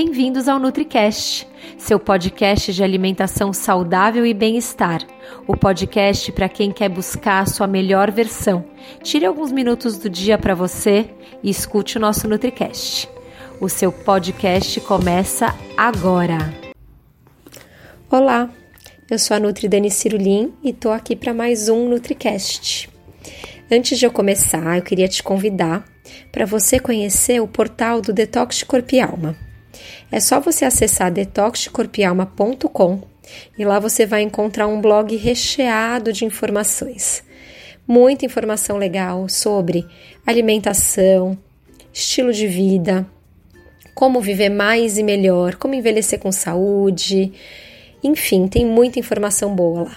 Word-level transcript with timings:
Bem-vindos 0.00 0.46
ao 0.46 0.60
NutriCast, 0.60 1.44
seu 1.76 1.98
podcast 1.98 2.72
de 2.72 2.84
alimentação 2.84 3.52
saudável 3.52 4.24
e 4.24 4.32
bem-estar. 4.32 5.04
O 5.44 5.56
podcast 5.56 6.30
para 6.30 6.48
quem 6.48 6.70
quer 6.70 6.88
buscar 6.88 7.42
a 7.42 7.46
sua 7.46 7.66
melhor 7.66 8.08
versão. 8.12 8.64
Tire 9.02 9.26
alguns 9.26 9.50
minutos 9.50 9.98
do 9.98 10.08
dia 10.08 10.38
para 10.38 10.54
você 10.54 11.10
e 11.42 11.50
escute 11.50 11.96
o 11.96 12.00
nosso 12.00 12.28
NutriCast. 12.28 13.08
O 13.60 13.68
seu 13.68 13.90
podcast 13.90 14.80
começa 14.82 15.52
agora. 15.76 16.38
Olá, 18.08 18.48
eu 19.10 19.18
sou 19.18 19.36
a 19.36 19.40
Nutri 19.40 19.68
Dani 19.68 19.90
Cirulim 19.90 20.54
e 20.62 20.70
estou 20.70 20.92
aqui 20.92 21.16
para 21.16 21.34
mais 21.34 21.68
um 21.68 21.88
NutriCast. 21.88 22.88
Antes 23.68 23.98
de 23.98 24.06
eu 24.06 24.12
começar, 24.12 24.76
eu 24.76 24.82
queria 24.84 25.08
te 25.08 25.24
convidar 25.24 25.84
para 26.30 26.46
você 26.46 26.78
conhecer 26.78 27.42
o 27.42 27.48
portal 27.48 28.00
do 28.00 28.12
Detox 28.12 28.58
de 28.58 28.64
Corpo 28.64 28.94
e 28.94 29.00
Alma. 29.00 29.47
É 30.10 30.20
só 30.20 30.40
você 30.40 30.64
acessar 30.64 31.12
detoxdecorpialma.com 31.12 33.02
e 33.58 33.64
lá 33.64 33.78
você 33.78 34.06
vai 34.06 34.22
encontrar 34.22 34.66
um 34.66 34.80
blog 34.80 35.14
recheado 35.16 36.12
de 36.12 36.24
informações. 36.24 37.22
Muita 37.86 38.26
informação 38.26 38.76
legal 38.76 39.28
sobre 39.28 39.86
alimentação, 40.26 41.38
estilo 41.92 42.32
de 42.32 42.46
vida, 42.46 43.06
como 43.94 44.20
viver 44.20 44.50
mais 44.50 44.98
e 44.98 45.02
melhor, 45.02 45.56
como 45.56 45.74
envelhecer 45.74 46.18
com 46.18 46.30
saúde, 46.30 47.32
enfim, 48.02 48.46
tem 48.46 48.64
muita 48.64 48.98
informação 48.98 49.54
boa 49.54 49.82
lá. 49.82 49.96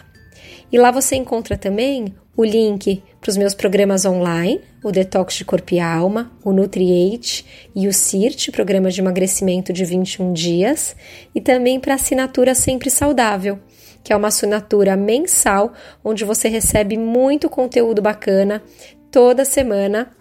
E 0.72 0.78
lá 0.78 0.90
você 0.90 1.16
encontra 1.16 1.58
também 1.58 2.16
o 2.36 2.44
link 2.44 3.04
para 3.20 3.30
os 3.30 3.38
meus 3.38 3.54
programas 3.54 4.06
online, 4.06 4.62
o 4.84 4.92
Detox 4.92 5.36
de 5.36 5.46
Corpo 5.46 5.74
e 5.74 5.80
Alma, 5.80 6.32
o 6.44 6.52
Nutriate 6.52 7.46
e 7.76 7.88
o 7.88 7.94
CIRT, 7.94 8.52
programa 8.52 8.90
de 8.90 9.02
emagrecimento 9.02 9.72
de 9.72 9.86
21 9.86 10.34
dias, 10.34 10.96
e 11.36 11.42
também 11.42 11.80
para 11.80 11.94
a 11.94 11.96
assinatura 11.96 12.56
Sempre 12.56 12.90
Saudável, 12.90 13.60
que 14.04 14.12
é 14.12 14.16
uma 14.16 14.30
assinatura 14.30 14.96
mensal 14.96 15.74
onde 16.04 16.26
você 16.26 16.48
recebe 16.48 16.98
muito 16.98 17.50
conteúdo 17.50 18.02
bacana 18.02 18.64
toda 19.12 19.46
semana 19.46 20.12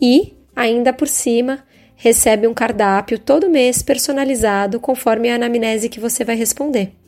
e 0.00 0.36
ainda 0.54 0.92
por 0.92 1.08
cima 1.08 1.64
recebe 1.96 2.46
um 2.46 2.54
cardápio 2.54 3.18
todo 3.18 3.50
mês 3.50 3.82
personalizado 3.82 4.78
conforme 4.78 5.30
a 5.30 5.34
anamnese 5.34 5.88
que 5.88 6.00
você 6.00 6.24
vai 6.24 6.36
responder. 6.36 6.99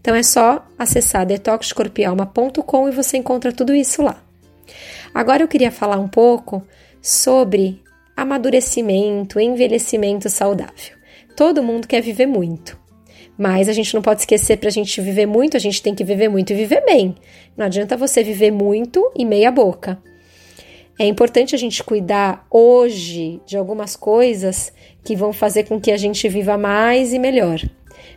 Então 0.00 0.14
é 0.14 0.22
só 0.22 0.66
acessar 0.78 1.26
detoxcorpialma.com 1.26 2.88
e 2.88 2.92
você 2.92 3.16
encontra 3.16 3.52
tudo 3.52 3.74
isso 3.74 4.02
lá. 4.02 4.22
Agora 5.14 5.42
eu 5.42 5.48
queria 5.48 5.70
falar 5.70 5.98
um 5.98 6.08
pouco 6.08 6.62
sobre 7.00 7.82
amadurecimento, 8.16 9.40
envelhecimento 9.40 10.28
saudável. 10.28 10.96
Todo 11.36 11.62
mundo 11.62 11.86
quer 11.86 12.02
viver 12.02 12.26
muito, 12.26 12.78
mas 13.36 13.68
a 13.68 13.72
gente 13.72 13.94
não 13.94 14.02
pode 14.02 14.20
esquecer 14.20 14.56
para 14.56 14.68
a 14.68 14.72
gente 14.72 15.00
viver 15.00 15.26
muito, 15.26 15.56
a 15.56 15.60
gente 15.60 15.82
tem 15.82 15.94
que 15.94 16.02
viver 16.02 16.28
muito 16.28 16.52
e 16.52 16.56
viver 16.56 16.84
bem. 16.84 17.14
Não 17.56 17.66
adianta 17.66 17.96
você 17.96 18.22
viver 18.22 18.50
muito 18.50 19.12
e 19.16 19.24
meia 19.24 19.50
boca. 19.50 20.02
É 20.98 21.06
importante 21.06 21.54
a 21.54 21.58
gente 21.58 21.84
cuidar 21.84 22.44
hoje 22.50 23.40
de 23.46 23.56
algumas 23.56 23.94
coisas 23.94 24.72
que 25.04 25.14
vão 25.14 25.32
fazer 25.32 25.62
com 25.68 25.80
que 25.80 25.92
a 25.92 25.96
gente 25.96 26.28
viva 26.28 26.58
mais 26.58 27.12
e 27.12 27.20
melhor. 27.20 27.60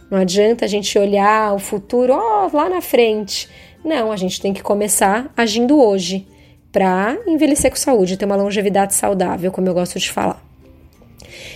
Não 0.09 0.17
adianta 0.17 0.65
a 0.65 0.67
gente 0.67 0.97
olhar 0.97 1.53
o 1.53 1.59
futuro 1.59 2.13
lá 2.51 2.69
na 2.69 2.81
frente. 2.81 3.49
Não, 3.83 4.11
a 4.11 4.17
gente 4.17 4.41
tem 4.41 4.53
que 4.53 4.61
começar 4.61 5.31
agindo 5.35 5.81
hoje 5.81 6.27
para 6.71 7.17
envelhecer 7.27 7.69
com 7.69 7.77
saúde, 7.77 8.17
ter 8.17 8.25
uma 8.25 8.35
longevidade 8.35 8.93
saudável, 8.93 9.51
como 9.51 9.67
eu 9.67 9.73
gosto 9.73 9.99
de 9.99 10.09
falar. 10.09 10.43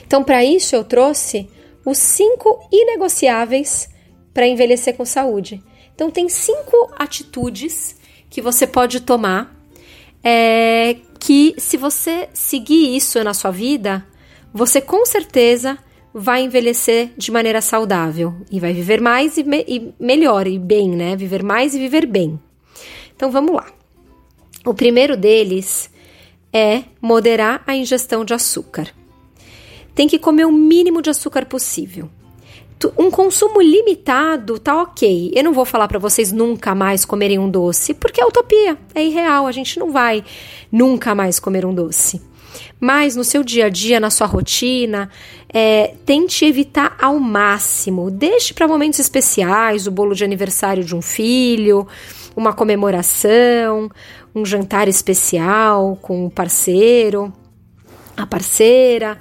Então, 0.05 0.23
para 0.23 0.43
isso, 0.43 0.75
eu 0.75 0.83
trouxe 0.83 1.49
os 1.85 1.97
cinco 1.97 2.67
inegociáveis 2.71 3.89
para 4.33 4.47
envelhecer 4.47 4.95
com 4.95 5.05
saúde. 5.05 5.63
Então, 5.93 6.11
tem 6.11 6.27
cinco 6.27 6.91
atitudes 6.97 7.95
que 8.29 8.41
você 8.41 8.67
pode 8.67 8.99
tomar 8.99 9.55
é, 10.23 10.97
que, 11.19 11.55
se 11.57 11.77
você 11.77 12.27
seguir 12.33 12.95
isso 12.95 13.23
na 13.23 13.33
sua 13.33 13.51
vida, 13.51 14.05
você 14.53 14.81
com 14.81 15.05
certeza 15.05 15.77
vai 16.17 16.43
envelhecer 16.43 17.11
de 17.17 17.29
maneira 17.29 17.59
saudável 17.59 18.33
e 18.49 18.57
vai 18.57 18.71
viver 18.71 19.01
mais 19.01 19.37
e, 19.37 19.43
me 19.43 19.65
e 19.67 19.93
melhor 19.99 20.47
e 20.47 20.57
bem, 20.57 20.89
né? 20.89 21.13
Viver 21.13 21.43
mais 21.43 21.75
e 21.75 21.79
viver 21.79 22.05
bem. 22.05 22.39
Então 23.13 23.29
vamos 23.29 23.53
lá. 23.53 23.65
O 24.65 24.73
primeiro 24.73 25.17
deles 25.17 25.89
é 26.53 26.83
moderar 27.01 27.61
a 27.67 27.75
ingestão 27.75 28.23
de 28.23 28.33
açúcar. 28.33 28.87
Tem 29.93 30.07
que 30.07 30.17
comer 30.17 30.45
o 30.45 30.51
mínimo 30.53 31.01
de 31.01 31.09
açúcar 31.09 31.45
possível. 31.45 32.09
Um 32.97 33.11
consumo 33.11 33.61
limitado 33.61 34.57
tá 34.57 34.81
ok. 34.81 35.33
Eu 35.35 35.43
não 35.43 35.51
vou 35.51 35.65
falar 35.65 35.87
para 35.89 35.99
vocês 35.99 36.31
nunca 36.31 36.73
mais 36.73 37.03
comerem 37.03 37.39
um 37.39 37.49
doce, 37.49 37.93
porque 37.93 38.21
é 38.21 38.25
utopia, 38.25 38.77
é 38.93 39.03
irreal. 39.03 39.47
A 39.47 39.51
gente 39.51 39.77
não 39.77 39.91
vai 39.91 40.23
nunca 40.71 41.13
mais 41.13 41.39
comer 41.39 41.65
um 41.65 41.73
doce. 41.73 42.21
Mas 42.79 43.15
no 43.15 43.23
seu 43.23 43.43
dia 43.43 43.65
a 43.65 43.69
dia, 43.69 43.99
na 43.99 44.09
sua 44.09 44.27
rotina, 44.27 45.09
é, 45.53 45.95
tente 46.05 46.45
evitar 46.45 46.95
ao 47.01 47.19
máximo. 47.19 48.11
Deixe 48.11 48.53
para 48.53 48.67
momentos 48.67 48.99
especiais, 48.99 49.87
o 49.87 49.91
bolo 49.91 50.13
de 50.13 50.23
aniversário 50.23 50.83
de 50.83 50.95
um 50.95 51.01
filho, 51.01 51.87
uma 52.35 52.53
comemoração, 52.53 53.89
um 54.33 54.45
jantar 54.45 54.87
especial 54.87 55.97
com 56.01 56.25
o 56.25 56.29
parceiro, 56.29 57.33
a 58.17 58.25
parceira. 58.25 59.17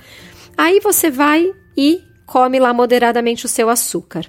Aí 0.56 0.80
você 0.80 1.10
vai 1.10 1.52
e 1.76 2.02
come 2.26 2.58
lá 2.58 2.72
moderadamente 2.72 3.46
o 3.46 3.48
seu 3.48 3.68
açúcar. 3.68 4.24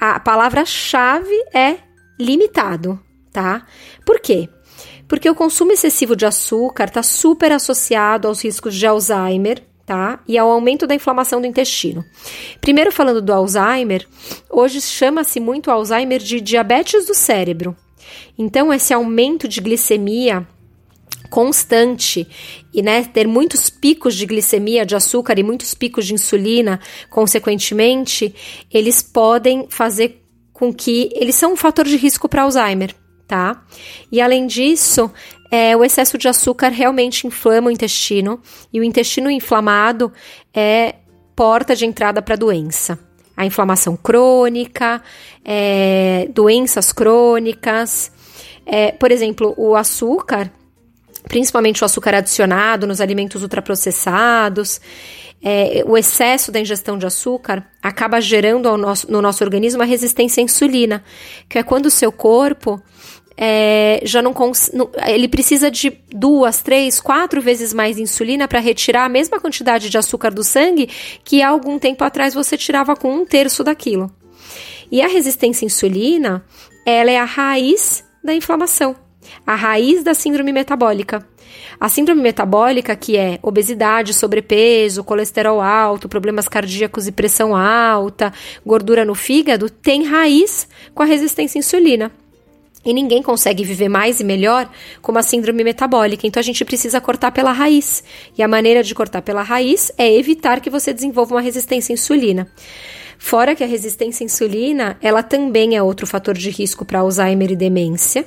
A 0.00 0.18
palavra-chave 0.20 1.34
é 1.52 1.76
limitado, 2.18 2.98
tá? 3.32 3.66
Por 4.04 4.20
quê? 4.20 4.48
Porque 5.08 5.28
o 5.28 5.34
consumo 5.34 5.72
excessivo 5.72 6.16
de 6.16 6.26
açúcar 6.26 6.84
está 6.84 7.02
super 7.02 7.52
associado 7.52 8.26
aos 8.26 8.42
riscos 8.42 8.74
de 8.74 8.86
Alzheimer, 8.86 9.62
tá? 9.84 10.20
E 10.26 10.38
ao 10.38 10.50
aumento 10.50 10.86
da 10.86 10.94
inflamação 10.94 11.40
do 11.40 11.46
intestino. 11.46 12.04
Primeiro 12.60 12.90
falando 12.90 13.20
do 13.20 13.32
Alzheimer, 13.32 14.06
hoje 14.50 14.80
chama-se 14.80 15.40
muito 15.40 15.70
Alzheimer 15.70 16.20
de 16.20 16.40
diabetes 16.40 17.06
do 17.06 17.14
cérebro. 17.14 17.76
Então 18.38 18.72
esse 18.72 18.92
aumento 18.92 19.46
de 19.46 19.60
glicemia 19.60 20.46
constante 21.30 22.28
e 22.72 22.80
né, 22.80 23.02
ter 23.02 23.26
muitos 23.26 23.68
picos 23.68 24.14
de 24.14 24.24
glicemia, 24.24 24.86
de 24.86 24.94
açúcar 24.94 25.38
e 25.38 25.42
muitos 25.42 25.74
picos 25.74 26.06
de 26.06 26.14
insulina, 26.14 26.78
consequentemente, 27.10 28.32
eles 28.72 29.02
podem 29.02 29.66
fazer 29.68 30.22
com 30.52 30.72
que 30.72 31.10
eles 31.12 31.34
são 31.34 31.54
um 31.54 31.56
fator 31.56 31.84
de 31.86 31.96
risco 31.96 32.28
para 32.28 32.42
Alzheimer 32.42 32.94
tá? 33.26 33.62
E 34.10 34.20
além 34.20 34.46
disso, 34.46 35.10
é, 35.50 35.76
o 35.76 35.84
excesso 35.84 36.18
de 36.18 36.28
açúcar 36.28 36.68
realmente 36.68 37.26
inflama 37.26 37.68
o 37.68 37.70
intestino 37.70 38.40
e 38.72 38.80
o 38.80 38.84
intestino 38.84 39.30
inflamado 39.30 40.12
é 40.52 40.96
porta 41.36 41.74
de 41.74 41.86
entrada 41.86 42.22
para 42.22 42.34
a 42.34 42.38
doença. 42.38 42.98
A 43.36 43.44
inflamação 43.44 43.96
crônica, 43.96 45.02
é, 45.44 46.28
doenças 46.32 46.92
crônicas, 46.92 48.12
é, 48.64 48.92
por 48.92 49.10
exemplo, 49.10 49.54
o 49.56 49.74
açúcar, 49.74 50.50
principalmente 51.28 51.82
o 51.82 51.84
açúcar 51.84 52.14
adicionado 52.14 52.86
nos 52.86 53.00
alimentos 53.00 53.42
ultraprocessados, 53.42 54.80
é, 55.46 55.84
o 55.86 55.96
excesso 55.98 56.50
da 56.50 56.58
ingestão 56.58 56.96
de 56.96 57.04
açúcar 57.04 57.66
acaba 57.82 58.18
gerando 58.18 58.74
nosso, 58.78 59.12
no 59.12 59.20
nosso 59.20 59.44
organismo 59.44 59.82
a 59.82 59.84
resistência 59.84 60.40
à 60.40 60.44
insulina, 60.44 61.04
que 61.46 61.58
é 61.58 61.62
quando 61.62 61.86
o 61.86 61.90
seu 61.90 62.10
corpo 62.10 62.82
é, 63.36 64.00
já 64.04 64.22
não, 64.22 64.32
não, 64.72 64.90
ele 65.06 65.28
precisa 65.28 65.70
de 65.70 65.92
duas, 66.08 66.62
três, 66.62 66.98
quatro 66.98 67.42
vezes 67.42 67.74
mais 67.74 67.98
insulina 67.98 68.48
para 68.48 68.58
retirar 68.58 69.04
a 69.04 69.08
mesma 69.08 69.38
quantidade 69.38 69.90
de 69.90 69.98
açúcar 69.98 70.32
do 70.32 70.42
sangue 70.42 70.88
que 71.22 71.42
há 71.42 71.48
algum 71.48 71.78
tempo 71.78 72.02
atrás 72.04 72.32
você 72.32 72.56
tirava 72.56 72.96
com 72.96 73.12
um 73.12 73.26
terço 73.26 73.62
daquilo. 73.62 74.10
E 74.90 75.02
a 75.02 75.08
resistência 75.08 75.66
à 75.66 75.66
insulina, 75.66 76.42
ela 76.86 77.10
é 77.10 77.18
a 77.18 77.24
raiz 77.24 78.02
da 78.22 78.32
inflamação, 78.32 78.96
a 79.46 79.54
raiz 79.54 80.02
da 80.02 80.14
síndrome 80.14 80.52
metabólica. 80.52 81.26
A 81.78 81.88
síndrome 81.88 82.22
metabólica, 82.22 82.94
que 82.96 83.16
é 83.16 83.38
obesidade, 83.42 84.14
sobrepeso, 84.14 85.04
colesterol 85.04 85.60
alto, 85.60 86.08
problemas 86.08 86.48
cardíacos 86.48 87.06
e 87.06 87.12
pressão 87.12 87.54
alta, 87.54 88.32
gordura 88.64 89.04
no 89.04 89.14
fígado, 89.14 89.68
tem 89.68 90.04
raiz 90.04 90.68
com 90.94 91.02
a 91.02 91.06
resistência 91.06 91.58
à 91.58 91.60
insulina. 91.60 92.12
E 92.84 92.92
ninguém 92.92 93.22
consegue 93.22 93.64
viver 93.64 93.88
mais 93.88 94.20
e 94.20 94.24
melhor 94.24 94.68
com 95.00 95.10
uma 95.10 95.22
síndrome 95.22 95.64
metabólica. 95.64 96.26
Então 96.26 96.40
a 96.40 96.44
gente 96.44 96.64
precisa 96.64 97.00
cortar 97.00 97.32
pela 97.32 97.50
raiz. 97.50 98.04
E 98.36 98.42
a 98.42 98.48
maneira 98.48 98.82
de 98.82 98.94
cortar 98.94 99.22
pela 99.22 99.42
raiz 99.42 99.90
é 99.96 100.12
evitar 100.12 100.60
que 100.60 100.68
você 100.68 100.92
desenvolva 100.92 101.34
uma 101.34 101.40
resistência 101.40 101.92
à 101.92 101.94
insulina. 101.94 102.46
Fora 103.18 103.54
que 103.54 103.64
a 103.64 103.66
resistência 103.66 104.22
à 104.22 104.26
insulina, 104.26 104.98
ela 105.00 105.22
também 105.22 105.76
é 105.76 105.82
outro 105.82 106.06
fator 106.06 106.36
de 106.36 106.50
risco 106.50 106.84
para 106.84 106.98
Alzheimer 106.98 107.50
e 107.50 107.56
demência. 107.56 108.26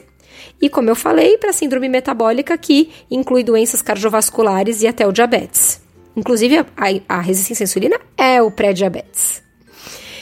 E 0.61 0.69
como 0.69 0.89
eu 0.89 0.95
falei, 0.95 1.37
para 1.37 1.53
síndrome 1.53 1.87
metabólica 1.87 2.57
que 2.57 2.91
inclui 3.09 3.43
doenças 3.43 3.81
cardiovasculares 3.81 4.81
e 4.81 4.87
até 4.87 5.05
o 5.07 5.11
diabetes. 5.11 5.81
Inclusive, 6.15 6.59
a, 6.59 6.65
a 7.07 7.21
resistência 7.21 7.63
à 7.63 7.65
insulina 7.65 7.99
é 8.17 8.41
o 8.41 8.49
pré-diabetes. 8.49 9.43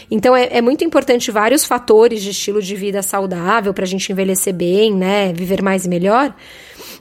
Então 0.10 0.36
é, 0.36 0.50
é, 0.58 0.62
muito 0.62 0.84
importante 0.84 1.32
vários 1.32 1.66
fatores 1.66 2.22
de 2.22 2.30
estilo 2.30 2.62
de 2.62 2.76
vida 2.76 3.02
saudável 3.02 3.74
para 3.74 3.86
a 3.86 3.88
gente 3.88 4.12
envelhecer 4.12 4.54
bem, 4.54 4.94
né? 4.94 5.34
Viver 5.34 5.62
mais 5.62 5.86
e 5.86 5.90
melhor. 5.90 6.36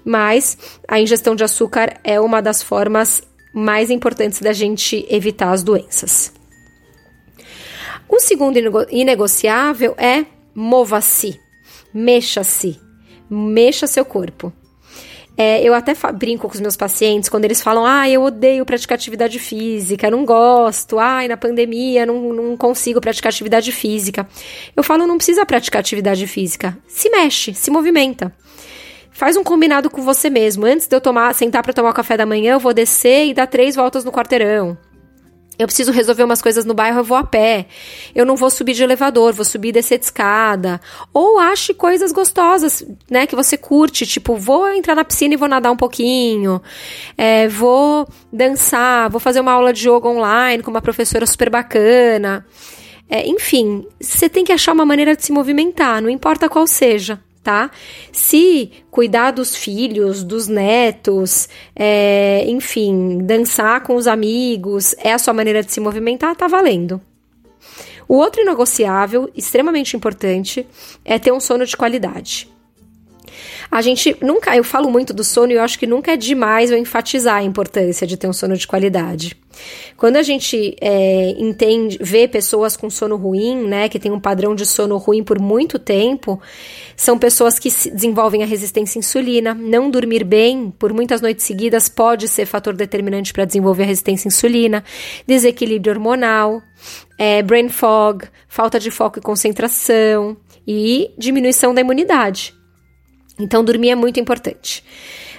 Mas 0.05 0.57
a 0.87 1.01
ingestão 1.01 1.35
de 1.35 1.45
açúcar 1.45 1.99
é 2.03 2.21
uma 2.21 2.41
das 2.41 2.63
formas 2.63 3.23
mais 3.53 3.91
importantes 3.91 4.41
da 4.41 4.53
gente 4.53 5.07
evitar 5.09 5.53
as 5.53 5.63
doenças. 5.63 6.33
O 8.09 8.21
segundo 8.21 8.59
inegociável 8.91 9.95
é 9.97 10.25
mova-se, 10.55 11.41
mexa-se, 11.93 12.79
mexa 13.29 13.87
seu 13.87 14.05
corpo. 14.05 14.53
É, 15.37 15.61
eu 15.63 15.75
até 15.75 15.95
brinco 16.13 16.47
com 16.47 16.55
os 16.55 16.61
meus 16.61 16.77
pacientes 16.77 17.29
quando 17.29 17.45
eles 17.45 17.61
falam: 17.61 17.85
ah, 17.85 18.09
eu 18.09 18.23
odeio 18.23 18.65
praticar 18.65 18.95
atividade 18.97 19.39
física, 19.39 20.11
não 20.11 20.25
gosto, 20.25 20.99
ai, 20.99 21.27
na 21.27 21.37
pandemia 21.37 22.07
não, 22.07 22.33
não 22.33 22.57
consigo 22.57 23.01
praticar 23.01 23.31
atividade 23.31 23.73
física. 23.73 24.29
Eu 24.77 24.83
falo: 24.85 25.07
não 25.07 25.17
precisa 25.17 25.45
praticar 25.45 25.81
atividade 25.81 26.27
física, 26.27 26.79
se 26.87 27.11
mexe, 27.11 27.53
se 27.53 27.71
movimenta. 27.71 28.33
Faz 29.11 29.37
um 29.37 29.45
combinado 29.45 29.89
com 29.89 30.03
você 30.03 30.29
mesmo. 30.29 30.67
Antes 30.67 30.89
de 30.89 30.97
eu 30.97 31.01
tomar, 31.01 31.33
sentar 31.35 31.63
para 31.63 31.73
tomar 31.73 31.91
o 31.91 31.95
café 31.95 32.17
da 32.17 32.27
manhã, 32.27 32.55
eu 32.55 32.61
vou 32.61 32.75
descer 32.75 33.27
e 33.27 33.35
dar 33.35 33.47
três 33.47 33.77
voltas 33.77 34.05
no 34.05 34.11
quarteirão. 34.11 34.77
Eu 35.59 35.67
preciso 35.67 35.93
resolver 35.93 36.25
umas 36.25 36.43
coisas 36.43 36.65
no 36.65 36.75
bairro, 36.75 37.01
eu 37.01 37.05
vou 37.05 37.17
a 37.17 37.25
pé. 37.25 37.67
Eu 38.15 38.27
não 38.27 38.35
vou 38.37 38.51
subir 38.51 38.75
de 38.75 38.83
elevador, 38.83 39.33
vou 39.33 39.45
subir 39.45 39.69
e 39.69 39.73
descer 39.73 39.99
de 39.99 40.05
escada. 40.05 40.81
Ou 41.13 41.39
ache 41.39 41.73
coisas 41.73 42.11
gostosas, 42.11 42.85
né, 43.09 43.27
que 43.27 43.37
você 43.37 43.57
curte. 43.57 44.07
Tipo, 44.07 44.37
vou 44.37 44.69
entrar 44.73 44.95
na 44.95 45.05
piscina 45.05 45.35
e 45.35 45.37
vou 45.37 45.49
nadar 45.49 45.71
um 45.71 45.77
pouquinho. 45.77 46.61
É, 47.17 47.47
vou 47.49 48.09
dançar, 48.33 49.09
vou 49.11 49.21
fazer 49.21 49.41
uma 49.41 49.53
aula 49.53 49.73
de 49.73 49.89
yoga 49.89 50.09
online 50.09 50.63
com 50.63 50.71
uma 50.71 50.83
professora 50.83 51.27
super 51.27 51.51
bacana. 51.51 52.45
É, 53.09 53.27
enfim, 53.27 53.87
você 54.01 54.29
tem 54.29 54.45
que 54.45 54.53
achar 54.53 54.73
uma 54.73 54.85
maneira 54.85 55.15
de 55.15 55.25
se 55.25 55.31
movimentar, 55.31 56.01
não 56.03 56.09
importa 56.09 56.49
qual 56.49 56.67
seja 56.67 57.21
tá? 57.45 57.71
Se 58.11 58.73
cuidar 58.91 59.31
dos 59.31 59.55
filhos, 59.55 60.25
dos 60.25 60.49
netos, 60.49 61.49
é, 61.77 62.45
enfim, 62.49 63.19
dançar 63.19 63.83
com 63.83 63.95
os 63.95 64.07
amigos 64.07 64.95
é 64.99 65.13
a 65.13 65.19
sua 65.19 65.35
maneira 65.35 65.63
de 65.63 65.71
se 65.71 65.79
movimentar, 65.79 66.35
tá 66.35 66.49
valendo. 66.49 67.01
O 68.09 68.17
outro 68.17 68.41
inegociável, 68.41 69.31
extremamente 69.35 69.97
importante, 69.97 70.67
é 71.05 71.19
ter 71.19 71.33
um 71.33 71.41
sono 71.41 71.65
de 71.65 71.77
qualidade. 71.77 72.49
A 73.71 73.83
gente 73.83 74.17
nunca, 74.21 74.57
eu 74.57 74.65
falo 74.65 74.91
muito 74.91 75.13
do 75.13 75.25
sono 75.25 75.53
e 75.53 75.57
eu 75.57 75.63
acho 75.63 75.79
que 75.79 75.87
nunca 75.87 76.13
é 76.13 76.17
demais 76.17 76.71
eu 76.71 76.79
enfatizar 76.79 77.37
a 77.37 77.43
importância 77.43 78.07
de 78.07 78.17
ter 78.17 78.29
um 78.29 78.33
sono 78.33 78.57
de 78.57 78.67
qualidade. 78.67 79.37
Quando 79.97 80.17
a 80.17 80.23
gente 80.23 80.77
é, 80.81 81.31
entende, 81.39 81.99
vê 82.01 82.27
pessoas 82.27 82.77
com 82.77 82.91
sono 82.91 83.17
ruim, 83.17 83.67
né, 83.67 83.89
que 83.89 83.99
tem 83.99 84.11
um 84.11 84.21
padrão 84.21 84.55
de 84.55 84.67
sono 84.67 84.97
ruim 84.97 85.23
por 85.23 85.39
muito 85.39 85.79
tempo, 85.79 86.41
são 86.97 87.19
pessoas 87.19 87.59
que 87.59 87.69
desenvolvem 87.69 88.43
a 88.43 88.47
resistência 88.47 88.99
à 88.99 89.01
insulina. 89.01 89.55
Não 89.55 89.91
dormir 89.91 90.25
bem 90.25 90.73
por 90.79 90.93
muitas 90.93 91.21
noites 91.21 91.45
seguidas 91.45 91.89
pode 91.89 92.29
ser 92.29 92.47
fator 92.47 92.75
determinante 92.75 93.33
para 93.33 93.45
desenvolver 93.45 93.85
a 93.85 93.87
resistência 93.87 94.29
à 94.29 94.31
insulina, 94.31 94.85
desequilíbrio 95.27 95.93
hormonal, 95.93 96.61
é, 97.19 97.43
brain 97.43 97.69
fog, 97.69 98.25
falta 98.49 98.79
de 98.81 98.91
foco 98.91 99.19
e 99.19 99.23
concentração 99.23 100.37
e 100.67 101.11
diminuição 101.17 101.75
da 101.75 101.81
imunidade. 101.81 102.55
Então, 103.39 103.65
dormir 103.65 103.91
é 103.91 103.95
muito 103.95 104.21
importante. 104.21 104.85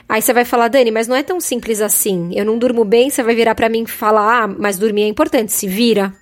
Aí 0.07 0.21
você 0.21 0.33
vai 0.33 0.45
falar, 0.45 0.67
Dani, 0.67 0.91
mas 0.91 1.07
não 1.07 1.15
é 1.15 1.23
tão 1.23 1.39
simples 1.39 1.81
assim. 1.81 2.29
Eu 2.33 2.45
não 2.45 2.59
durmo 2.59 2.85
bem, 2.85 3.09
você 3.09 3.23
vai 3.23 3.35
virar 3.35 3.55
para 3.55 3.69
mim 3.69 3.83
e 3.83 3.87
falar, 3.87 4.43
ah, 4.43 4.47
mas 4.47 4.77
dormir 4.77 5.03
é 5.03 5.07
importante, 5.07 5.51
se 5.51 5.67
vira. 5.67 6.13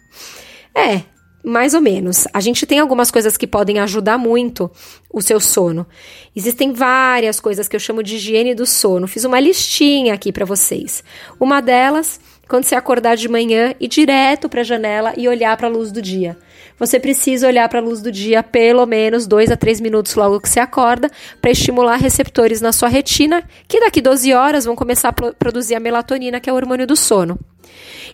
É, 0.75 1.01
mais 1.43 1.73
ou 1.73 1.81
menos. 1.81 2.25
A 2.33 2.39
gente 2.39 2.65
tem 2.65 2.79
algumas 2.79 3.11
coisas 3.11 3.35
que 3.35 3.45
podem 3.45 3.79
ajudar 3.79 4.17
muito 4.17 4.71
o 5.11 5.21
seu 5.21 5.39
sono. 5.39 5.85
Existem 6.33 6.71
várias 6.71 7.39
coisas 7.39 7.67
que 7.67 7.75
eu 7.75 7.79
chamo 7.79 8.01
de 8.01 8.15
higiene 8.15 8.55
do 8.55 8.65
sono. 8.65 9.07
Fiz 9.07 9.25
uma 9.25 9.39
listinha 9.39 10.13
aqui 10.13 10.31
para 10.31 10.45
vocês. 10.45 11.03
Uma 11.39 11.61
delas, 11.61 12.19
quando 12.53 12.65
você 12.65 12.75
acordar 12.75 13.17
de 13.17 13.27
manhã, 13.27 13.73
ir 13.79 13.87
direto 13.87 14.47
para 14.47 14.61
a 14.61 14.63
janela 14.63 15.11
e 15.17 15.27
olhar 15.27 15.57
para 15.57 15.65
a 15.65 15.71
luz 15.71 15.91
do 15.91 15.99
dia 15.99 16.37
você 16.77 16.99
precisa 16.99 17.47
olhar 17.47 17.67
para 17.69 17.79
a 17.79 17.81
luz 17.81 18.01
do 18.01 18.11
dia 18.11 18.41
pelo 18.43 18.85
menos 18.85 19.27
2 19.27 19.51
a 19.51 19.57
3 19.57 19.79
minutos 19.79 20.15
logo 20.15 20.39
que 20.39 20.49
você 20.49 20.59
acorda, 20.59 21.09
para 21.41 21.51
estimular 21.51 21.97
receptores 21.97 22.61
na 22.61 22.71
sua 22.71 22.89
retina, 22.89 23.43
que 23.67 23.79
daqui 23.79 24.01
12 24.01 24.33
horas 24.33 24.65
vão 24.65 24.75
começar 24.75 25.09
a 25.09 25.13
produzir 25.13 25.75
a 25.75 25.79
melatonina, 25.79 26.39
que 26.39 26.49
é 26.49 26.53
o 26.53 26.55
hormônio 26.55 26.87
do 26.87 26.95
sono. 26.95 27.39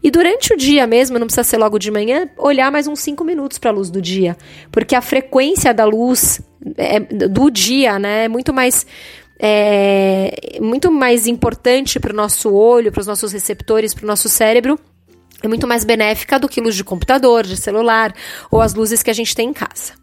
E 0.01 0.09
durante 0.11 0.53
o 0.53 0.57
dia 0.57 0.87
mesmo, 0.87 1.19
não 1.19 1.27
precisa 1.27 1.43
ser 1.43 1.57
logo 1.57 1.77
de 1.77 1.91
manhã, 1.91 2.29
olhar 2.37 2.71
mais 2.71 2.87
uns 2.87 2.99
5 2.99 3.23
minutos 3.23 3.57
para 3.57 3.71
a 3.71 3.73
luz 3.73 3.89
do 3.89 4.01
dia, 4.01 4.37
porque 4.71 4.95
a 4.95 5.01
frequência 5.01 5.73
da 5.73 5.83
luz 5.83 6.41
é, 6.77 6.99
do 6.99 7.49
dia 7.49 7.97
né, 7.97 8.25
é 8.25 8.27
muito 8.27 8.53
mais 8.53 8.85
é 9.39 10.59
muito 10.61 10.91
mais 10.91 11.27
importante 11.27 11.99
para 11.99 12.11
o 12.11 12.15
nosso 12.15 12.53
olho, 12.53 12.91
para 12.91 13.01
os 13.01 13.07
nossos 13.07 13.31
receptores, 13.31 13.93
para 13.93 14.03
o 14.03 14.07
nosso 14.07 14.27
cérebro 14.27 14.77
é 15.41 15.47
muito 15.47 15.65
mais 15.67 15.83
benéfica 15.83 16.37
do 16.37 16.49
que 16.49 16.59
luz 16.59 16.75
de 16.75 16.83
computador, 16.83 17.45
de 17.45 17.55
celular 17.55 18.13
ou 18.51 18.61
as 18.61 18.73
luzes 18.73 19.01
que 19.01 19.09
a 19.09 19.13
gente 19.13 19.35
tem 19.35 19.49
em 19.49 19.53
casa. 19.53 19.93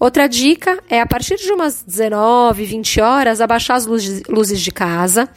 Outra 0.00 0.26
dica 0.26 0.78
é 0.88 1.00
a 1.00 1.06
partir 1.06 1.36
de 1.36 1.52
umas 1.52 1.82
19, 1.82 2.64
20 2.64 3.00
horas, 3.00 3.40
abaixar 3.40 3.76
as 3.76 3.86
luzes, 3.86 4.60
de 4.60 4.70
casa. 4.72 5.28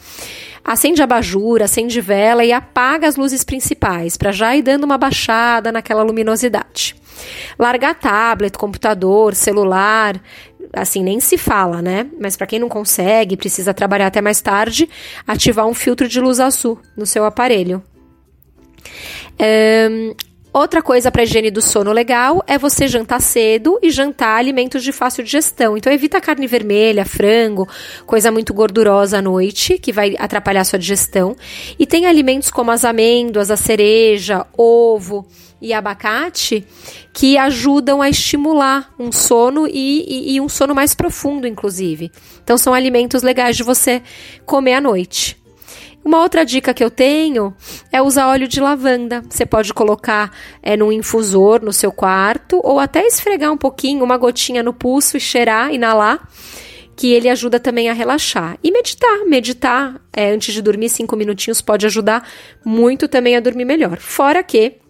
Acende 0.64 1.02
abajur, 1.02 1.60
acende 1.60 2.00
vela 2.00 2.44
e 2.44 2.52
apaga 2.52 3.08
as 3.08 3.16
luzes 3.16 3.42
principais, 3.42 4.16
para 4.16 4.30
já 4.30 4.54
ir 4.54 4.62
dando 4.62 4.84
uma 4.84 4.96
baixada 4.96 5.72
naquela 5.72 6.04
luminosidade. 6.04 6.94
Largar 7.58 7.96
tablet, 7.96 8.56
computador, 8.56 9.34
celular, 9.34 10.20
assim, 10.72 11.02
nem 11.02 11.20
se 11.20 11.36
fala, 11.36 11.82
né? 11.82 12.06
Mas 12.20 12.36
para 12.36 12.46
quem 12.46 12.58
não 12.58 12.68
consegue, 12.68 13.36
precisa 13.36 13.74
trabalhar 13.74 14.06
até 14.06 14.20
mais 14.20 14.40
tarde, 14.40 14.88
ativar 15.26 15.66
um 15.66 15.74
filtro 15.74 16.08
de 16.08 16.20
luz 16.20 16.40
azul 16.40 16.78
no 16.96 17.06
seu 17.06 17.24
aparelho. 17.24 17.82
Um, 19.40 20.14
Outra 20.54 20.82
coisa 20.82 21.10
para 21.10 21.22
higiene 21.22 21.50
do 21.50 21.62
sono 21.62 21.92
legal 21.92 22.44
é 22.46 22.58
você 22.58 22.86
jantar 22.86 23.22
cedo 23.22 23.78
e 23.82 23.90
jantar 23.90 24.36
alimentos 24.36 24.84
de 24.84 24.92
fácil 24.92 25.24
digestão. 25.24 25.78
Então 25.78 25.90
evita 25.90 26.20
carne 26.20 26.46
vermelha, 26.46 27.06
frango, 27.06 27.66
coisa 28.04 28.30
muito 28.30 28.52
gordurosa 28.52 29.16
à 29.16 29.22
noite, 29.22 29.78
que 29.78 29.90
vai 29.90 30.14
atrapalhar 30.18 30.64
sua 30.64 30.78
digestão. 30.78 31.34
E 31.78 31.86
tem 31.86 32.04
alimentos 32.04 32.50
como 32.50 32.70
as 32.70 32.84
amêndoas, 32.84 33.50
a 33.50 33.56
cereja, 33.56 34.46
ovo 34.54 35.26
e 35.58 35.72
abacate 35.72 36.66
que 37.14 37.38
ajudam 37.38 38.02
a 38.02 38.10
estimular 38.10 38.92
um 38.98 39.10
sono 39.10 39.66
e, 39.66 40.04
e, 40.06 40.34
e 40.34 40.40
um 40.40 40.50
sono 40.50 40.74
mais 40.74 40.94
profundo, 40.94 41.46
inclusive. 41.46 42.12
Então 42.44 42.58
são 42.58 42.74
alimentos 42.74 43.22
legais 43.22 43.56
de 43.56 43.62
você 43.62 44.02
comer 44.44 44.74
à 44.74 44.82
noite. 44.82 45.41
Uma 46.04 46.20
outra 46.20 46.44
dica 46.44 46.74
que 46.74 46.82
eu 46.82 46.90
tenho 46.90 47.54
é 47.92 48.02
usar 48.02 48.28
óleo 48.28 48.48
de 48.48 48.60
lavanda. 48.60 49.22
Você 49.28 49.46
pode 49.46 49.72
colocar 49.72 50.32
é, 50.62 50.76
num 50.76 50.90
infusor 50.90 51.62
no 51.62 51.72
seu 51.72 51.92
quarto 51.92 52.60
ou 52.64 52.80
até 52.80 53.06
esfregar 53.06 53.52
um 53.52 53.56
pouquinho, 53.56 54.04
uma 54.04 54.16
gotinha 54.16 54.62
no 54.62 54.72
pulso 54.72 55.16
e 55.16 55.20
cheirar, 55.20 55.72
inalar, 55.72 56.28
que 56.96 57.12
ele 57.12 57.28
ajuda 57.28 57.60
também 57.60 57.88
a 57.88 57.92
relaxar. 57.92 58.58
E 58.62 58.72
meditar. 58.72 59.24
Meditar 59.26 60.00
é, 60.12 60.30
antes 60.30 60.52
de 60.52 60.60
dormir, 60.60 60.88
cinco 60.88 61.16
minutinhos, 61.16 61.60
pode 61.60 61.86
ajudar 61.86 62.28
muito 62.64 63.06
também 63.06 63.36
a 63.36 63.40
dormir 63.40 63.64
melhor. 63.64 63.98
Fora 63.98 64.42
que 64.42 64.82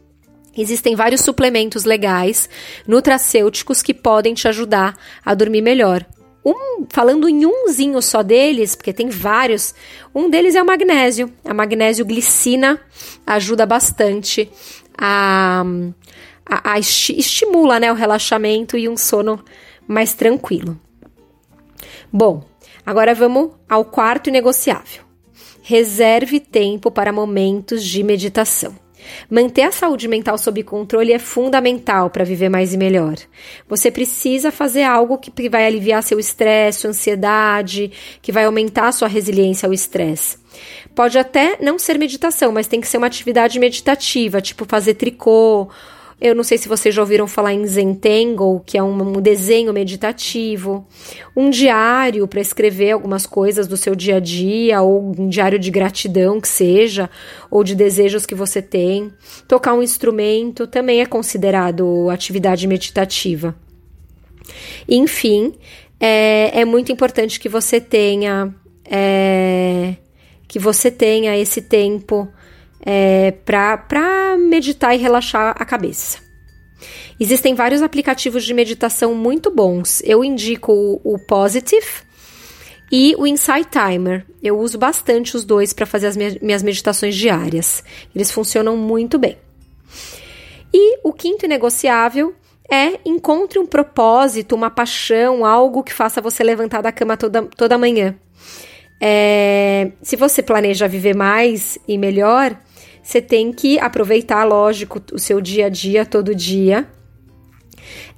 Existem 0.54 0.94
vários 0.94 1.22
suplementos 1.22 1.84
legais, 1.84 2.46
nutracêuticos, 2.86 3.80
que 3.80 3.94
podem 3.94 4.34
te 4.34 4.46
ajudar 4.46 4.94
a 5.24 5.32
dormir 5.32 5.62
melhor. 5.62 6.04
Um, 6.44 6.84
falando 6.88 7.28
em 7.28 7.46
umzinho 7.46 8.02
só 8.02 8.22
deles, 8.22 8.74
porque 8.74 8.92
tem 8.92 9.08
vários, 9.08 9.74
um 10.12 10.28
deles 10.28 10.56
é 10.56 10.62
o 10.62 10.66
magnésio. 10.66 11.32
A 11.44 11.54
magnésio 11.54 12.04
glicina 12.04 12.80
ajuda 13.24 13.64
bastante 13.64 14.50
a, 14.98 15.64
a, 16.44 16.72
a 16.72 16.78
esti 16.78 17.16
estimula 17.18 17.78
né, 17.78 17.92
o 17.92 17.94
relaxamento 17.94 18.76
e 18.76 18.88
um 18.88 18.96
sono 18.96 19.44
mais 19.86 20.14
tranquilo. 20.14 20.78
Bom, 22.12 22.44
agora 22.84 23.14
vamos 23.14 23.52
ao 23.68 23.84
quarto 23.84 24.30
negociável. 24.30 25.02
Reserve 25.62 26.40
tempo 26.40 26.90
para 26.90 27.12
momentos 27.12 27.84
de 27.84 28.02
meditação. 28.02 28.81
Manter 29.30 29.62
a 29.62 29.72
saúde 29.72 30.08
mental 30.08 30.36
sob 30.38 30.62
controle 30.62 31.12
é 31.12 31.18
fundamental 31.18 32.10
para 32.10 32.24
viver 32.24 32.48
mais 32.48 32.72
e 32.74 32.76
melhor. 32.76 33.16
Você 33.68 33.90
precisa 33.90 34.50
fazer 34.50 34.82
algo 34.82 35.18
que 35.18 35.48
vai 35.48 35.66
aliviar 35.66 36.02
seu 36.02 36.18
estresse, 36.18 36.80
sua 36.80 36.90
ansiedade, 36.90 37.90
que 38.20 38.32
vai 38.32 38.44
aumentar 38.44 38.92
sua 38.92 39.08
resiliência 39.08 39.66
ao 39.66 39.72
estresse. 39.72 40.38
Pode 40.94 41.18
até 41.18 41.56
não 41.60 41.78
ser 41.78 41.98
meditação, 41.98 42.52
mas 42.52 42.66
tem 42.66 42.80
que 42.80 42.88
ser 42.88 42.98
uma 42.98 43.06
atividade 43.06 43.58
meditativa, 43.58 44.40
tipo 44.40 44.66
fazer 44.66 44.94
tricô, 44.94 45.68
Eu 46.24 46.36
não 46.36 46.44
sei 46.44 46.56
se 46.56 46.68
vocês 46.68 46.94
já 46.94 47.02
ouviram 47.02 47.26
falar 47.26 47.52
em 47.52 47.66
Zentangle, 47.66 48.62
que 48.64 48.78
é 48.78 48.82
um, 48.82 49.18
um 49.18 49.20
desenho 49.20 49.72
meditativo, 49.72 50.86
um 51.36 51.50
diário 51.50 52.28
para 52.28 52.40
escrever 52.40 52.92
algumas 52.92 53.26
coisas 53.26 53.66
do 53.66 53.76
seu 53.76 53.96
dia 53.96 54.18
a 54.18 54.20
dia, 54.20 54.80
ou 54.82 55.12
um 55.18 55.28
diário 55.28 55.58
de 55.58 55.68
gratidão 55.68 56.40
que 56.40 56.46
seja, 56.46 57.10
ou 57.50 57.64
de 57.64 57.74
desejos 57.74 58.24
que 58.24 58.36
você 58.36 58.62
tem. 58.62 59.12
Tocar 59.48 59.74
um 59.74 59.82
instrumento 59.82 60.64
também 60.68 61.00
é 61.00 61.06
considerado 61.06 62.08
atividade 62.08 62.68
meditativa. 62.68 63.56
Enfim, 64.88 65.54
é, 65.98 66.60
é 66.60 66.64
muito 66.64 66.92
importante 66.92 67.40
que 67.40 67.48
você 67.48 67.80
tenha 67.80 68.54
é, 68.88 69.96
que 70.46 70.60
você 70.60 70.88
tenha 70.88 71.36
esse 71.36 71.62
tempo 71.62 72.28
é, 72.84 73.30
para 73.30 74.36
meditar 74.36 74.94
e 74.94 74.98
relaxar 74.98 75.54
a 75.58 75.64
cabeça. 75.64 76.18
Existem 77.18 77.54
vários 77.54 77.82
aplicativos 77.82 78.44
de 78.44 78.52
meditação 78.52 79.14
muito 79.14 79.50
bons. 79.50 80.02
Eu 80.04 80.24
indico 80.24 80.72
o, 80.72 81.14
o 81.14 81.18
Positive 81.18 81.86
e 82.90 83.14
o 83.16 83.26
Insight 83.26 83.68
Timer. 83.70 84.26
Eu 84.42 84.58
uso 84.58 84.76
bastante 84.78 85.36
os 85.36 85.44
dois 85.44 85.72
para 85.72 85.86
fazer 85.86 86.08
as 86.08 86.16
minhas 86.16 86.62
meditações 86.62 87.14
diárias. 87.14 87.84
Eles 88.14 88.30
funcionam 88.30 88.76
muito 88.76 89.18
bem. 89.18 89.38
E 90.74 90.98
o 91.04 91.12
quinto 91.12 91.46
negociável 91.46 92.34
é 92.70 92.98
encontre 93.04 93.58
um 93.58 93.66
propósito, 93.66 94.54
uma 94.54 94.70
paixão, 94.70 95.44
algo 95.44 95.82
que 95.82 95.92
faça 95.92 96.20
você 96.20 96.42
levantar 96.42 96.80
da 96.80 96.90
cama 96.90 97.16
toda, 97.16 97.42
toda 97.42 97.78
manhã. 97.78 98.16
É, 99.00 99.92
se 100.00 100.16
você 100.16 100.42
planeja 100.42 100.88
viver 100.88 101.14
mais 101.14 101.78
e 101.86 101.98
melhor, 101.98 102.56
você 103.02 103.20
tem 103.20 103.52
que 103.52 103.78
aproveitar, 103.78 104.44
lógico, 104.44 105.02
o 105.12 105.18
seu 105.18 105.40
dia 105.40 105.66
a 105.66 105.68
dia, 105.68 106.06
todo 106.06 106.34
dia. 106.34 106.86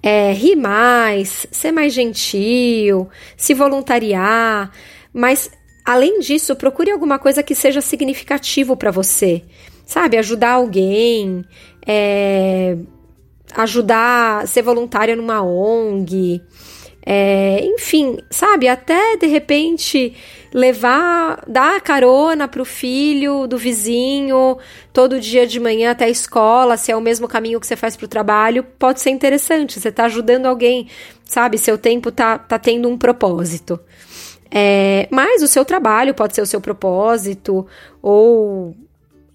É, 0.03 0.33
rir 0.33 0.57
mais, 0.57 1.47
ser 1.51 1.73
mais 1.73 1.95
gentil, 1.95 3.09
se 3.37 3.55
voluntariar, 3.55 4.71
mas 5.13 5.51
além 5.85 6.21
disso, 6.21 6.55
procure 6.55 6.91
alguma 6.91 7.19
coisa 7.19 7.43
que 7.43 7.55
seja 7.55 7.81
significativo 7.81 8.77
para 8.77 8.91
você, 8.91 9.43
sabe? 9.87 10.19
Ajudar 10.19 10.53
alguém, 10.53 11.43
é, 11.87 12.77
ajudar, 13.55 14.47
ser 14.47 14.61
voluntária 14.61 15.17
numa 15.17 15.43
ONG, 15.43 16.43
é, 17.07 17.63
enfim, 17.63 18.17
sabe? 18.31 18.67
Até 18.67 19.17
de 19.19 19.27
repente 19.27 20.15
levar, 20.53 21.45
dar 21.47 21.81
carona 21.83 22.49
pro 22.49 22.65
filho 22.65 23.47
do 23.47 23.59
vizinho 23.59 24.57
todo 24.93 25.21
dia 25.21 25.47
de 25.47 25.61
manhã 25.61 25.91
até 25.91 26.07
a 26.07 26.09
escola, 26.09 26.79
se 26.79 26.91
é 26.91 26.97
o 26.97 27.03
mesmo 27.03 27.29
caminho 27.29 27.61
que 27.61 27.67
você 27.67 27.77
faz 27.77 27.95
pro 27.95 28.09
trabalho, 28.09 28.65
pode 28.79 29.01
ser 29.01 29.11
interessante. 29.11 29.79
Você 29.79 29.93
tá 29.93 30.05
ajudando 30.07 30.47
alguém, 30.47 30.89
sabe? 31.25 31.59
Seu 31.59 31.77
tempo 31.77 32.11
tá, 32.11 32.39
tá 32.39 32.59
tendo 32.59 32.89
um 32.89 32.97
propósito. 32.97 33.79
É, 34.51 35.07
mas 35.11 35.43
o 35.43 35.49
seu 35.49 35.65
trabalho 35.65 36.15
pode 36.15 36.35
ser 36.35 36.41
o 36.41 36.47
seu 36.47 36.61
propósito, 36.61 37.67
ou 38.01 38.75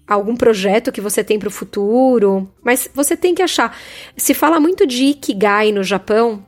algum 0.08 0.34
projeto 0.34 0.90
que 0.90 1.00
você 1.00 1.22
tem 1.22 1.38
para 1.38 1.48
o 1.48 1.52
futuro, 1.52 2.50
mas 2.64 2.88
você 2.92 3.16
tem 3.16 3.32
que 3.32 3.42
achar. 3.42 3.78
Se 4.16 4.34
fala 4.34 4.58
muito 4.58 4.86
de 4.86 5.04
ikigai 5.04 5.70
no 5.70 5.84
Japão, 5.84 6.44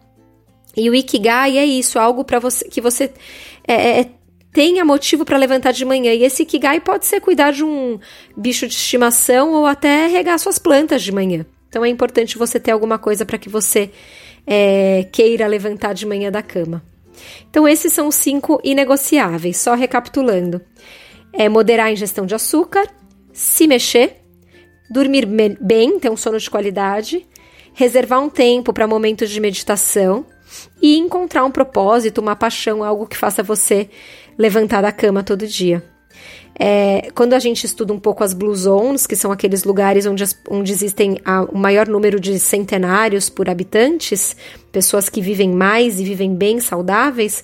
e 0.77 0.89
o 0.89 0.95
ikigai 0.95 1.59
é 1.59 1.65
isso, 1.65 1.99
algo 1.99 2.25
para 2.25 2.39
você 2.39 2.67
que 2.69 2.81
você 2.81 3.13
é, 3.67 4.01
é, 4.01 4.11
tenha 4.53 4.85
motivo 4.85 5.25
para 5.25 5.37
levantar 5.37 5.73
de 5.73 5.85
manhã. 5.85 6.13
E 6.13 6.25
esse 6.25 6.43
ikigai 6.43 6.81
pode 6.81 7.07
ser 7.07 7.21
cuidar 7.21 7.53
de 7.53 7.65
um 7.65 7.99
bicho 8.37 8.67
de 8.67 8.75
estimação 8.75 9.53
ou 9.53 9.67
até 9.67 10.07
regar 10.07 10.39
suas 10.39 10.59
plantas 10.59 11.03
de 11.03 11.13
manhã. 11.13 11.45
Então 11.69 11.85
é 11.85 11.89
importante 11.89 12.39
você 12.39 12.61
ter 12.61 12.71
alguma 12.71 12.99
coisa 12.99 13.25
para 13.25 13.39
que 13.39 13.49
você 13.49 13.91
é, 14.47 15.07
queira 15.13 15.47
levantar 15.47 15.95
de 15.95 16.07
manhã 16.07 16.31
da 16.31 16.43
cama. 16.43 16.83
Então 17.51 17.69
esses 17.69 17.93
são 17.93 18.09
os 18.09 18.15
cinco 18.15 18.61
inegociáveis. 18.65 19.59
Só 19.59 19.75
recapitulando: 19.75 20.61
é 21.33 21.49
moderar 21.49 21.87
a 21.87 21.93
ingestão 21.93 22.27
de 22.27 22.35
açúcar, 22.35 22.87
se 23.33 23.67
mexer, 23.67 24.23
dormir 24.91 25.27
bem, 25.61 25.99
ter 25.99 26.11
um 26.11 26.17
sono 26.17 26.39
de 26.39 26.51
qualidade, 26.51 27.27
reservar 27.75 28.21
um 28.21 28.29
tempo 28.29 28.73
para 28.73 28.87
momentos 28.87 29.31
de 29.31 29.41
meditação 29.41 30.27
e 30.81 30.99
encontrar 30.99 31.45
um 31.45 31.51
propósito, 31.51 32.21
uma 32.21 32.37
paixão, 32.37 32.83
algo 32.83 33.07
que 33.07 33.17
faça 33.17 33.43
você 33.43 33.89
levantar 34.39 34.83
da 34.83 34.93
cama 34.93 35.23
todo 35.23 35.47
dia. 35.47 35.83
É, 36.59 37.11
quando 37.15 37.33
a 37.33 37.39
gente 37.39 37.65
estuda 37.65 37.93
um 37.93 37.99
pouco 37.99 38.23
as 38.23 38.35
blue 38.35 38.55
zones, 38.55 39.07
que 39.07 39.17
são 39.17 39.33
aqueles 39.33 39.65
lugares 39.65 40.07
onde, 40.07 40.23
as, 40.23 40.39
onde 40.49 40.71
existem 40.71 41.19
a, 41.25 41.43
o 41.43 41.57
maior 41.57 41.89
número 41.89 42.21
de 42.21 42.39
centenários 42.39 43.31
por 43.31 43.49
habitantes, 43.49 44.37
pessoas 44.71 45.09
que 45.09 45.21
vivem 45.21 45.51
mais 45.51 45.99
e 45.99 46.05
vivem 46.05 46.35
bem 46.35 46.61
saudáveis, 46.61 47.43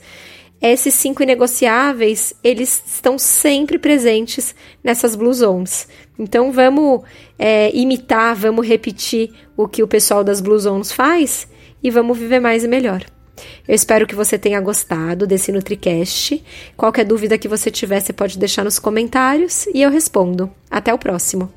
esses 0.61 0.93
cinco 0.95 1.23
inegociáveis, 1.23 2.35
eles 2.43 2.83
estão 2.87 3.17
sempre 3.17 3.79
presentes 3.79 4.55
nessas 4.83 5.15
blue 5.15 5.33
zones. 5.33 5.88
Então 6.19 6.53
vamos 6.53 7.03
é, 7.38 7.75
imitar, 7.75 8.35
vamos 8.35 8.67
repetir 8.67 9.31
o 9.57 9.69
que 9.69 9.83
o 9.83 9.88
pessoal 9.88 10.23
das 10.23 10.41
blue 10.41 10.59
zones 10.59 10.93
faz 10.93 11.49
e 11.82 11.90
vamos 11.90 12.18
viver 12.18 12.40
mais 12.40 12.64
e 12.64 12.68
melhor. 12.68 13.04
Eu 13.66 13.75
espero 13.75 14.06
que 14.06 14.14
você 14.14 14.38
tenha 14.38 14.61
gostado 14.61 15.26
desse 15.26 15.52
NutriCast. 15.52 16.42
Qualquer 16.76 17.04
dúvida 17.04 17.38
que 17.38 17.49
você 17.49 17.70
tiver, 17.70 18.00
você 18.00 18.12
pode 18.12 18.38
deixar 18.38 18.64
nos 18.64 18.78
comentários 18.78 19.66
e 19.66 19.82
eu 19.82 19.90
respondo. 19.90 20.50
Até 20.70 20.92
o 20.92 20.99
próximo! 20.99 21.52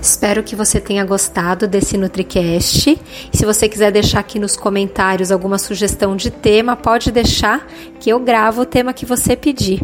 Espero 0.00 0.44
que 0.44 0.56
você 0.56 0.80
tenha 0.80 1.04
gostado 1.04 1.66
desse 1.66 1.98
NutriCast. 1.98 2.98
Se 3.32 3.44
você 3.44 3.68
quiser 3.68 3.90
deixar 3.90 4.20
aqui 4.20 4.38
nos 4.38 4.56
comentários 4.56 5.32
alguma 5.32 5.58
sugestão 5.58 6.16
de 6.16 6.30
tema, 6.30 6.76
pode 6.76 7.10
deixar 7.10 7.66
que 8.00 8.08
eu 8.08 8.20
gravo 8.20 8.62
o 8.62 8.66
tema 8.66 8.92
que 8.92 9.04
você 9.04 9.36
pedir. 9.36 9.82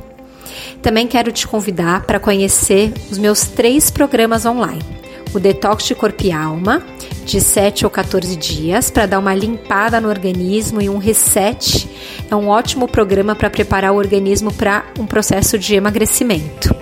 Também 0.81 1.07
quero 1.07 1.33
te 1.33 1.47
convidar 1.49 2.07
para 2.07 2.21
conhecer 2.21 2.93
os 3.11 3.19
meus 3.19 3.43
três 3.49 3.91
programas 3.91 4.47
online. 4.47 5.04
O 5.35 5.41
Detox 5.41 5.85
de 5.85 5.95
Corpo 5.95 6.25
e 6.25 6.33
Alma, 6.33 6.83
de 7.27 7.41
7 7.41 7.85
ou 7.85 7.91
14 7.91 8.37
dias, 8.37 8.91
para 8.91 9.07
dar 9.07 9.19
uma 9.19 9.35
limpada 9.35 10.01
no 10.01 10.09
organismo 10.09 10.81
e 10.81 10.89
um 10.89 10.99
reset. 10.99 11.89
É 12.31 12.37
um 12.37 12.49
ótimo 12.49 12.87
programa 12.87 13.35
para 13.35 13.51
preparar 13.51 13.93
o 13.93 13.97
organismo 13.97 14.53
para 14.53 14.85
um 14.99 15.07
processo 15.07 15.59
de 15.59 15.75
emagrecimento 15.75 16.75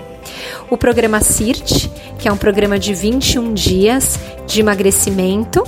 o 0.73 0.77
programa 0.77 1.21
CIRT, 1.21 1.87
que 2.17 2.27
é 2.27 2.31
um 2.31 2.37
programa 2.37 2.79
de 2.79 2.95
21 2.95 3.53
dias 3.53 4.19
de 4.47 4.59
emagrecimento, 4.59 5.63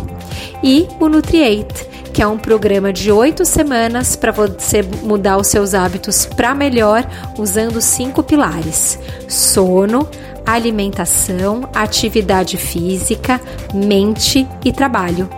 e 0.64 0.88
o 1.00 1.08
Nutriate, 1.08 1.86
que 2.16 2.22
é 2.22 2.28
um 2.28 2.38
programa 2.38 2.94
de 2.94 3.12
8 3.12 3.44
semanas 3.44 4.16
para 4.16 4.32
você 4.32 4.82
mudar 5.04 5.36
os 5.36 5.48
seus 5.48 5.74
hábitos 5.74 6.26
para 6.26 6.56
melhor 6.56 7.06
usando 7.38 7.82
cinco 7.82 8.24
pilares: 8.24 8.98
sono, 9.28 10.08
alimentação, 10.46 11.70
atividade 11.76 12.56
física, 12.56 13.42
mente 13.74 14.48
e 14.64 14.72
trabalho. 14.72 15.30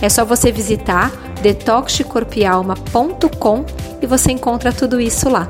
É 0.00 0.08
só 0.08 0.24
você 0.24 0.50
visitar 0.50 1.12
detoxcorpialma.com 1.42 3.66
e 4.00 4.06
você 4.06 4.32
encontra 4.32 4.72
tudo 4.72 4.98
isso 4.98 5.28
lá. 5.28 5.46